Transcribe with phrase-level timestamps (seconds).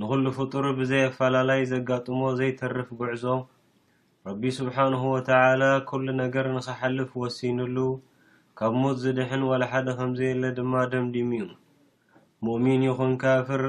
[0.01, 3.25] ንኩሉ ፍጡር ብዘይ ኣፈላላይ ዘጋጥሞ ዘይተርፍ ጉዕዞ
[4.29, 7.77] ረቢ ስብሓንሁ ወተዓላ ኩሉ ነገር ንክሓልፍ ወሲኑሉ
[8.61, 11.49] ካብ ሞት ዝድሕን ዋላሓደ ከምዘየለ ድማ ደምዲም እኡ
[12.47, 13.65] ሙእሚን ይኹን ካፍር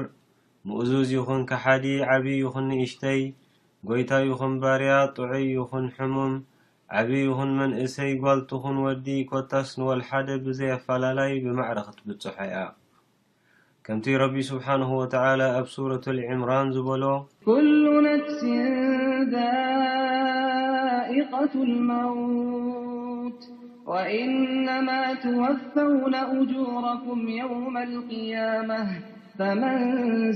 [0.70, 1.86] ሙእዙዝ ይኹን ከሓዲ
[2.16, 3.22] ዓብይ ይኹን ንእሽተይ
[3.90, 6.34] ጎይታ ይኹን ባርያ ጥዑይ ይኹን ሕሙም
[7.00, 12.56] ዓብ ኹን መንእሰይ ጓልትኹን ወዲ ኮታስ ንوል ሓደ ብዘይኣፈላላይ ብማዕረኽ ትብፅሖ እያ
[13.86, 17.04] ከምቲ ረቢ ስብሓنه وتعلى ኣብ ስረة الዕምራን ዝበሎ
[17.50, 18.40] كل ነفس
[21.06, 23.40] ذئقة الموت
[23.90, 24.88] وإነم
[25.26, 28.80] توፈውن أجرኩም يوم القيامة
[29.38, 29.76] فمن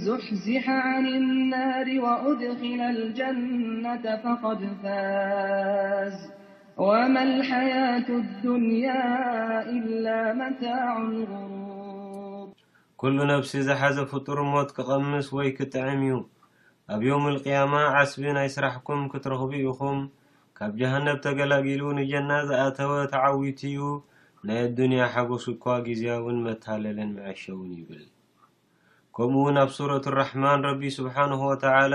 [0.07, 6.15] زحزح عن الناር وأድخل الجنة فقድ ፋዝ
[6.79, 6.89] ሩ
[13.01, 16.17] ኩሉ ነፍሲ ዝሓዘ ፍጡር ሞት ክቐምስ ወይ ክጥዕም እዩ
[16.95, 20.01] ኣብ ዮም ልቅያማ ዓስቢ ናይ ስራሕኩም ክትረኽቡ ኢኹም
[20.59, 23.97] ካብ ጀሃነብ ተገላጊሉ ንጀና ዝኣተወ ተዓዊት ዩ
[24.49, 28.05] ናይ ኣዱንያ ሓጎስ እኳ ግዜያ እውን መታለለን መዐሸእውን ይብል
[29.19, 31.95] ከምኡውን ኣብ ሱረት ርሕማን ረቢ ስብሓነሁ ወተላ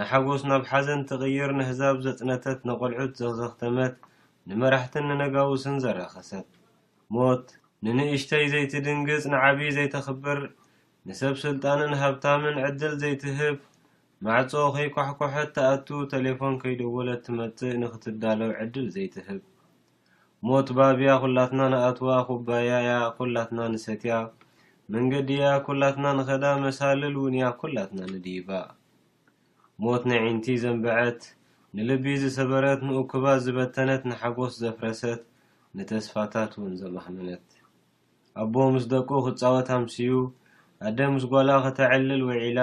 [0.00, 3.94] ንሓጐስ ናብ ሓዘን ትቕይር ንህዛብ ዘጽነተት ንቈልዑት ዘዘኽተመት
[4.48, 6.48] ንመራሕትን ንነጋውስን ዘረኸሰት
[7.14, 7.44] ሞት
[7.84, 10.40] ንንእሽተይ ዘይትድንግጽ ንዓብዪ ዘይተኽብር
[11.08, 13.56] ንሰብ ስልጣንን ሃብታምን ዕድል ዘይትህብ
[14.24, 19.40] ማዕጾ ከይ ኳሕኳሖ እተኣቱ ቴሌፎን ከይደወለት ትመጽእ ንኽትዳለው ዕድል ዘይትህብ
[20.48, 24.14] ሞት ባብያ ኩላትና ንኣትዋ ኩባያያ ኩላትና ንሰትያ
[24.96, 28.48] መንገዲያ ኵላትና ንኸዳ መሳልል ውን እያ ኵላትና ንዲባ
[29.82, 31.20] ሞት ንይዒንቲ ዘንበዐት
[31.74, 35.20] ንልቢ ዝሰበረት ምኡኩባት ዝበተነት ንሓጎስ ዘፍረሰት
[35.76, 37.46] ንተስፋታት እውን ዘማክነነት
[38.42, 40.10] ኣቦ ምስ ደቁ ክፃወት ኣምስዩ
[40.88, 42.60] ኣደ ምስ ጓላ ከተዕልል ወዒላ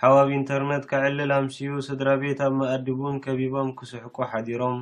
[0.00, 4.78] ሓው ኣብ ኢንተርነት ክዕልል ኣምስዩ ስድራ ቤት ኣብ መኣዲቡን ከቢቦም ክስሕቆ ሓዲሮም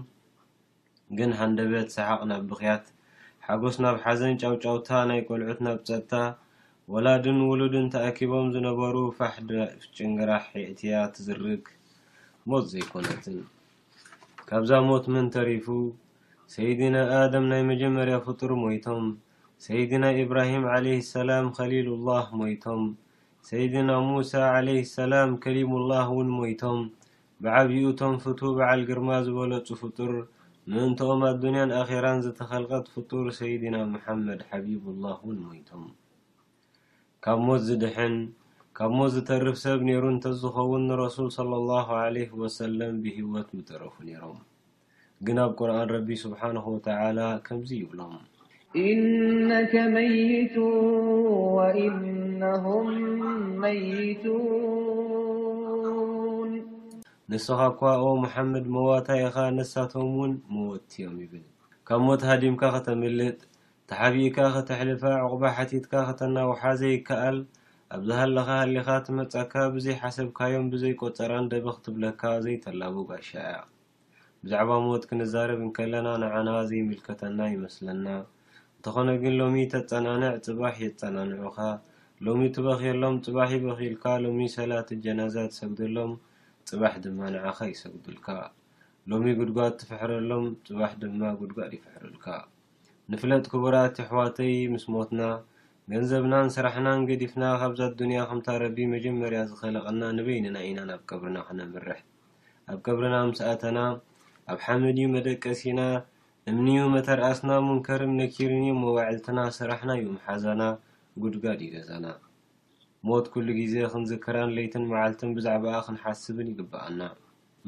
[1.18, 2.84] ግን ሃንደበት ሰሓቅ ናብ ብክያት
[3.48, 6.12] ሓጎስ ናብ ሓዘን ጫውጫውታ ናይ ቆልዑት ናብ ፀጥታ
[6.92, 9.50] ወላድን ውሉድን ተኣኪቦም ዝነበሩ ፋሕደ
[9.96, 11.66] ጭንግራሕ ሒእትያ ትዝርክ
[12.50, 13.38] ሞት ዘይኮነትን
[14.48, 15.66] ካብዛ ሞት ምን ተሪፉ
[16.54, 19.06] ሰይድና ኣደም ናይ መጀመርያ ፍጡር ሞይቶም
[19.66, 22.82] ሰይድና ኢብራሂም ዓለይ ሰላም ከሊሉ ላህ ሞይቶም
[23.50, 26.80] ሰይድና ሙሳ ዓለይ ሰላም ከሊሙላህ እውን ሞይቶም
[27.44, 30.12] ብዓብዩ ቶም ፍቱ በዓል ግርማ ዝበለፁ ፍጡር
[30.74, 35.84] ምእንትኦም ኣዱንያን ኣኬራን ዝተከልቀት ፍጡር ሰይድና መሓመድ ሓቢቡ ላህ እውን ሞይቶም
[37.24, 38.14] ካብ ሞት ዝድሕን
[38.76, 44.40] ካብ ሞት ዝተርፍ ሰብ ነይሩ እንተ ዝኸውን ንረሱል ሰለ ላሁ ዓለህ ወሰለም ብህይወት ምጠረፉ ነይሮም
[45.26, 48.14] ግን ኣብ ቁርኣን ረቢ ስብሓነሁ ወተዓላ ከምዙ ይብሎም
[49.50, 49.62] ነ
[49.94, 50.54] መይቱ
[51.58, 52.66] ወኢነሁ
[53.64, 54.26] መይን
[57.34, 61.44] ንስኻ እኳ ኦ መሓመድ መዋታ ኢኻ ነሳቶም እውን መወትዮም ይብል
[61.90, 63.38] ካብ ሞት ሃዲምካ ከተምልጥ
[63.90, 67.38] ተሓቢእካ ከትሕልፈ ዕቁባ ሓቲትካ ክተናውሓ ዘይከኣል
[67.96, 73.50] ኣብዝሃለኻ ሃሊኻ ትመፃካ ብዘይ ሓሰብካዮም ብዘይቆፀራን ደበ ክትብለካ ዘይተላቡ ጋሻ እያ
[74.44, 78.06] ብዛዕባ ሞት ክንዛርብ እንከለና ንዓና ዘይምልከተና ይመስለና
[78.76, 81.58] እንትኾነ ግን ሎሚ ተፀናንዕ ፅባሕ የፀናንዑኻ
[82.26, 86.12] ሎሚ እትበኺየሎም ፅባሕ ይበኪልካ ሎሚ ሰላት ጀናዛ ትሰግድሎም
[86.70, 88.28] ፅባሕ ድማ ንዓካ ይሰግዱልካ
[89.12, 92.26] ሎሚ ጉድጓድ ትፍሕረሎም ፅባሕ ድማ ጉድጓድ ይፍሕርልካ
[93.14, 95.22] ንፍለጥ ክቡራት ኣሕዋተይ ምስ ሞትና
[95.92, 101.98] ገንዘብናን ስራሕናን ገዲፍና ካብዛት ዱንያ ከምታ ረቢ መጀመርያ ዝከለቀልና ንበይኒና ኢና ናብ ቅብርና ክነምርሕ
[102.72, 103.78] ኣብ ቅብርና ምስኣተና
[104.52, 105.80] ኣብ ሓመድእዩ መደቀሲና
[106.52, 110.62] እምንዩ መተርኣስና ሙንከርን ነኪርንዮ መባዕልትና ስራሕና እዩ ምሓዘና
[111.24, 112.06] ጉድጋድ ዩገዛና
[113.10, 117.02] ሞት ኩሉ ግዜ ክንዝከራን ለይትን መዓልትን ብዛዕባኣ ክንሓስብን ይግባኣና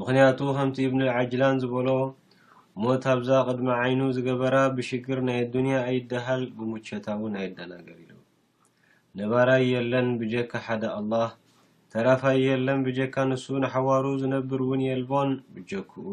[0.02, 1.88] ምክንያቱ ከምቲ እብን ዓጅላን ዝበሎ
[2.82, 8.00] ሞት ኣብዛ ቅድሚ ዓይኑ ዝገበራ ብሽግር ናይ ኣዱንያ ኣይደሃል ብሙቸታ እውን ኣይደናገርሉ
[9.18, 11.28] ነባራ የለን ብጀካ ሓደ ኣላህ
[11.94, 16.06] ተራፋ የለን ብጀካ ንሱ ንሓዋሩ ዝነብር እውን የልቦን ብጀክኡ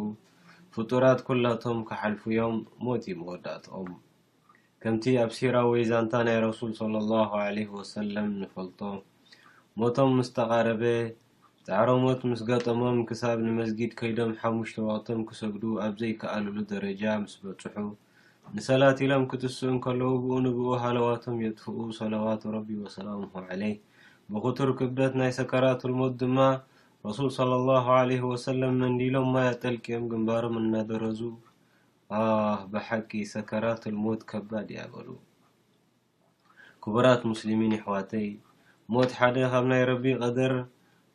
[0.75, 3.89] ፍጡራት ኩላቶም ካሓልፉ ዮም ሞት መወዳእትኦም
[4.83, 7.11] ከምቲ ኣብ ሲራ ወይ ዛንታ ናይ ረሱል ሰለ ኣላ
[7.41, 8.79] ዓለ ወሰለም ንፈልጦ
[9.79, 10.83] ሞቶም ምስ ተቃረበ
[11.65, 17.75] ፃዕሮ ሞት ምስ ገጠሞም ክሳብ ንመስጊድ ከይዶም ሓሙሽተ ወቅቶም ክሰግዱ ኣብዘይከኣልሉ ደረጃ ምስ በፅሑ
[18.55, 23.73] ንሰላት ኢሎም ክትስእ እን ከለዉ ብኡ ንብኡ ሃለዋቶም የጥፍኡ ሰላዋት ረቢ ወሰላሙሁ ዓለይ
[24.31, 26.37] ብክቱር ክብደት ናይ ሰከራትልሞት ድማ
[27.05, 27.71] ረሱል ለ ላ
[28.09, 31.21] ለ ወሰለም መንዲሎም ማይጠልቅኦም ግንባሮም እናደረዙ
[32.17, 32.19] ኣ
[32.73, 37.41] ብሓቂ ሰከራትል ሞት ከባድ ያበሉቡራት ስ
[37.85, 40.55] ሕዋይቢቀር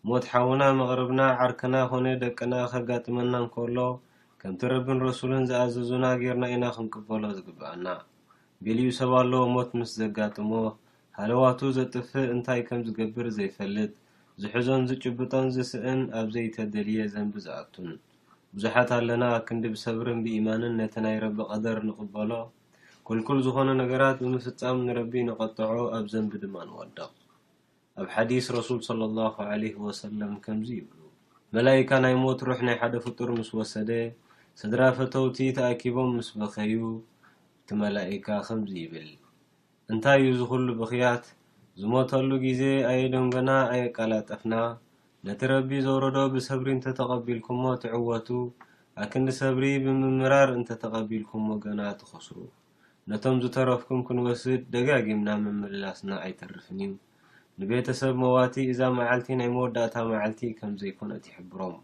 [0.09, 3.77] ሞት ሓውና መቅርብና ዓርክና ኮነ ደቅና ከጋጥመና ንከሎ
[4.41, 7.87] ከምቲ ረብን ረሱልን ዝኣዘዙና ገይርና ኢና ክንቅበሎ ዝግባኣና
[8.67, 10.53] ገሊኡ ሰብ ለዎ ሞት ምስ ዘጋጥሞ
[11.21, 13.91] ሃለዋቱ ዘጥፍ እንታይ ከም ዝገብር ዘይፈልጥ
[14.45, 17.91] ዝሕዞን ዝጭብጦን ዝስእን ኣብ ዘይተደልየ ዘንቢ ዝኣቱን
[18.55, 22.31] ቡዙሓት ኣለና ክንዲ ብሰብርን ብኢማንን ነቲ ናይ ረቢ ቀደር ንቅበሎ
[23.09, 27.11] ኩልኩል ዝኮነ ነገራት ብምፍፃም ንረቢ ንቀጠዖ ኣብ ዘንቢ ድማ ንወደቅ
[28.01, 29.19] ኣብ ሓዲስ ረሱል ስለ ኣላ
[29.51, 30.99] ዓለ ወሰለም ከምዚ ይብሉ
[31.57, 33.89] መላእካ ናይ ሞት ሩሕ ናይ ሓደ ፍጡር ምስ ወሰደ
[34.61, 36.83] ስድራፈተውቲ ተኣኪቦም ምስ በከዩ
[37.61, 39.09] እቲ መላኢካ ከምዚ ይብል
[39.93, 41.25] እንታይ ዩ ዝኩሉ ብክያት
[41.81, 44.55] ዝመተሉ ግዜ ኣየ ደንጎና ኣየ ኣቀላጠፍና
[45.29, 48.29] ነቲ ረቢ ዘውረዶ ብሰብሪ እንተተቐቢልኩሞ ትዕወቱ
[49.07, 52.37] ኣክዲ ሰብሪ ብምምራር እንተተቀቢልኩም ወገና ትክስሩ
[53.13, 56.93] ነቶም ዝተረፍኩም ክንወስድ ደጋጊምና ምምላስና ኣይተርፍን እዩ
[57.61, 61.77] ንቤተሰብ መዋቲ እዛ መዓልቲ ናይ መወዳእታ መዓልቲ ከም ዘይኮነት ይሕብሮም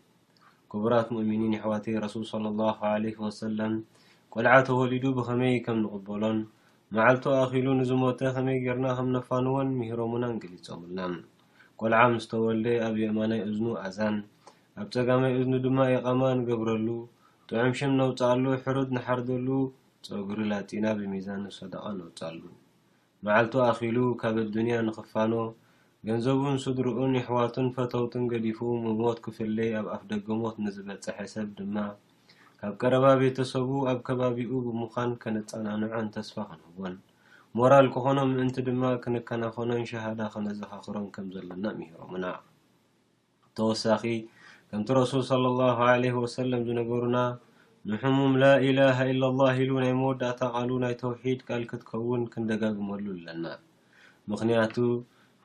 [0.71, 3.73] ክቡራት ሙእሚኒን ይሕዋቴ ረሱል ስለ ኣላሁ ዓለ ወሰለም
[4.35, 6.39] ቆልዓ ተወሊዱ ብኸመይ ከም ንቕበሎን
[6.97, 11.01] መዓልቱ ኣኪሉ ንዝሞተ ከመይ ገርና ከም ነፋንዎን ምሂሮምና ንገሊፆምልና
[11.83, 14.19] ቆልዓ ምስተወልደ ኣብ የእማናይ እዝኑ ኣዛን
[14.83, 16.87] ኣብ ፀጋማይ እዝኑ ድማ ይቐማ ንገብረሉ
[17.51, 19.49] ጥዑም ሽም ነውፃሉ ሕሩድ ንሓርደሉ
[20.11, 22.43] ፀጉሪ ላጢና ብሚዛን ሰደቃ ነውፅሉ
[23.27, 25.35] መዓልቲ ኣኪሉ ካብ ኣድንያ ንኽፋኖ
[26.09, 31.77] ገንዘቡን ስድርኡን ይሕዋቱን ፈተውትን ገዲፉ መሞት ክፍለይ ኣብ ኣፍ ደገሞት ንዝበፅሐ ሰብ ድማ
[32.61, 36.97] ካብ ቀረባ ቤተሰቡ ኣብ ከባቢኡ ብምኳን ከነፀናንዖን ተስፋ ክንህቦን
[37.61, 42.27] ሞራል ክኾኖም ምእንቲ ድማ ክንከናኸኖን ሸሃዳ ክነዘኻኽሮም ከም ዘለና ምሂሮሙና
[43.59, 44.03] ተወሳኺ
[44.71, 47.17] ከምቲ ረሱል ስለ ኣላሁ ዓለ ወሰለም ዝነበሩና
[47.91, 53.45] ንሕሙም ላኢላሃ ኢላ ላህ ኢሉ ናይ መወዳእታ ቓሉ ናይ ተውሒድ ቃል ክትከውን ክንደጋግመሉ ኣለና
[54.31, 54.77] ምኽንያቱ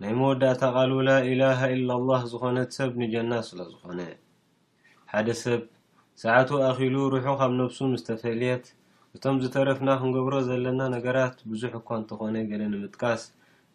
[0.02, 4.00] ናይ መወዳእታ ቓሉ ላኢላሃ ኢላ ኣላህ ዝኾነት ሰብ ንጀና ስለ ዝኾነ
[5.14, 5.64] ሓደ ሰብ
[6.24, 8.66] ሰዓቱ ኣኺሉ ርሑ ኻብ ነብሱ ምስ ተፈልየት
[9.18, 13.24] እቶም ዝተረፍና ክንገብሮ ዘለና ነገራት ብዙሕ እኳ እንተ ኾነ ገለ ንምጥቃስ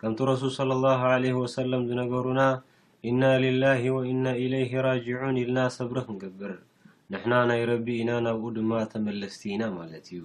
[0.02, 2.40] ከምቲ ረሱል صለ ላሁ ለህ ወሰለም ዝነበሩና
[3.10, 6.54] ኢና ልላህ ወኢና ኢለይህ ራጅዑን ኢልና ሰብሪ ክንገብር
[7.12, 10.20] ንሕና ናይ ረቢ ኢና ናብኡ ድማ ተመለስቲ ኢና ማለት እዩ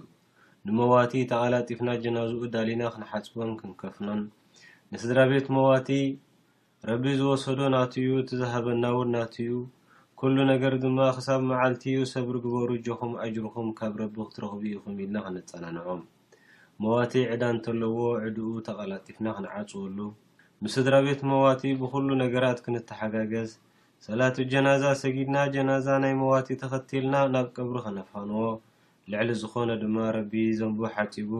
[0.68, 4.20] ንሞዋቲ ተቃላጢፍና ጀናዝኡ ዳሊና ክንሓፅቦን ክንከፍነን
[4.94, 5.88] ንስድራ ቤት መዋቲ
[6.90, 9.58] ረቢ ዝወሰዶ ናትኡ ትዝሃበና እውን ናትኡ
[10.20, 16.02] ኩሉ ነገር ድማ ክሳብ መዓልቲኡ ሰብሪ ግበሩ ጆኹም ኣጅርኩም ካብ ረቢ ክትረኽቡ ኢኹም ኢልና ክንፀናንዖም
[16.84, 19.98] መዋቲ ዕዳ እንተለዎ ዕድኡ ተቃላጢፍና ክንዓፅወሉ
[20.64, 23.50] ንስድራ ቤት መዋቲ ብኩሉ ነገራት ክንተሓጋገዝ
[24.06, 28.42] ሰላት ጀናዛ ሰጊድና ጀናዛ ናይ ሞዋቲ ተኸትልና ናብ ቅብሪ ክነፋንዎ
[29.12, 31.30] ልዕሊ ዝኮነ ድማ ረቢ ዘንቦ ሓፂቡ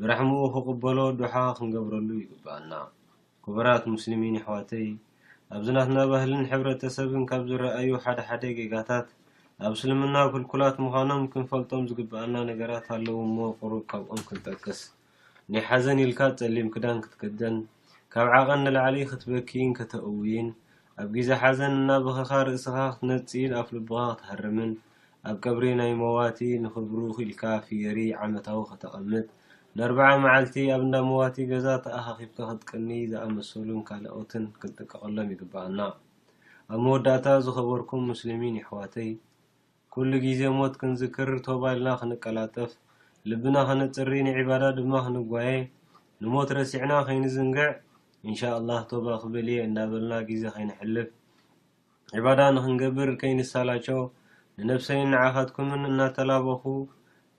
[0.00, 2.72] ብራሕምኡ ክቅበሎ ዱሓ ክንገብረሉ ይግባኣና
[3.44, 4.86] ኩቡራት ሙስሊሚን ኣሕዋተይ
[5.56, 9.08] ኣብዝናትና ባህልን ሕብረተሰብን ካብ ዝረኣዩ ሓደ ሓደ ጌጋታት
[9.64, 14.80] ኣብ እስልምናዊ ክልኩላት ምኳኖም ክንፈልጦም ዝግባኣና ነገራት ኣለው ሞ ቁሩብ ካብኦም ክንጠቅስ
[15.52, 17.56] ናይ ሓዘን ኢልካ ፀሊም ክዳን ክትገደን
[18.14, 20.48] ካብ ዓቐን ንላዕሊ ክትበኪእን ከተእውን
[21.00, 24.70] ኣብ ግዜ ሓዘን እናብክኻ ርእስኻ ክትነፅኢን ኣፍ ልብካ ክትሃርምን
[25.28, 29.26] ኣብ ቀብሪ ናይ ሞዋቲ ንክብሩ ክኢልካ ፍየሪ ዓመታዊ ክተቐምጥ
[29.78, 35.80] ንርባዓ መዓልቲ ኣብ እንዳ ሞዋቲ ገዛ ተኣካኺብካ ክጥቀኒ ዝኣመሰሉን ካልኦትን ክንጥቀቀሎም ይግባኣና
[36.72, 39.10] ኣብ መወዳእታ ዝኸበርኩም ሙስሊሚን ይሕዋተይ
[39.94, 42.72] ኩሉ ግዜ ሞት ክንዝክር ተባልና ክንቀላጠፍ
[43.32, 45.52] ልብና ክነፅሪ ንዕባዳ ድማ ክንጓየ
[46.22, 47.70] ንሞት ረሲዕና ከይን ዝንግዕ
[48.28, 51.06] እንሻ ላህ ቶባ ክበልየ እናበልና ግዜ ከይንሕልፍ
[52.18, 53.86] ዒባዳ ንክንገብር ከይንሳላቸ
[54.58, 56.62] ንነፍሰይ ንዓኻትኩምን እናተላበኹ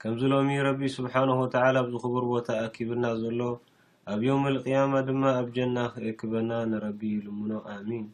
[0.02, 3.40] ከምዚ ሎሚ ረቢ ስብሓነሁ ወተዓላ ብዝክብር ቦታ ኣኪብና ዘሎ
[4.12, 8.06] ኣብ ዮም ልቅያማ ድማ ኣብ ጀና ክእክበና ንረቢ እዩ ልሙኖ ኣሚን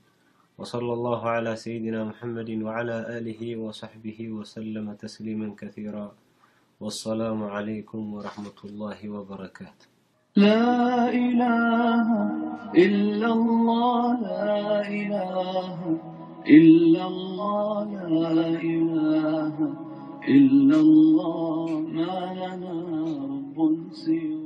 [0.60, 1.22] ወሰለ ላሁ
[1.64, 2.78] ሰይድና ሙሓመድ ዓ
[3.16, 3.26] ኣሊ
[3.64, 4.06] ወصሕቢ
[4.38, 5.96] ወሰለመ ተስሊማ ከራ
[6.87, 9.80] ወሰላሙ ዓለይኩም ወረሕመት ላ ወበረካቱ
[10.38, 15.76] لاإلهاللإلا الله لا إله
[20.28, 22.75] إلا الله ما لنا
[23.59, 24.28] ربصي